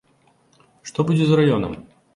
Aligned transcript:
Што 0.93 0.99
будзе 1.11 1.25
з 1.31 1.39
раёнам? 1.43 1.81